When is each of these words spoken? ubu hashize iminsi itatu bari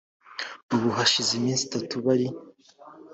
ubu 0.73 0.87
hashize 0.97 1.31
iminsi 1.39 1.63
itatu 1.67 1.93
bari 2.05 2.27